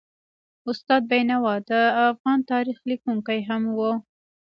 استاد 0.69 1.01
بینوا 1.11 1.55
د 1.69 1.71
افغان 2.11 2.39
تاریخ 2.51 2.77
لیکونکی 2.89 3.39
هم 3.49 3.61
و. 3.77 3.79